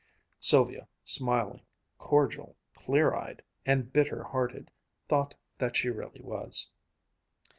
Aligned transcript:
Sylvia, 0.39 0.87
smiling, 1.03 1.61
cordial, 1.99 2.55
clear 2.73 3.13
eyed 3.13 3.43
and 3.67 3.93
bitter 3.93 4.23
hearted, 4.23 4.71
thought 5.07 5.35
that 5.59 5.77
she 5.77 5.89
really 5.89 6.21
was. 6.21 6.71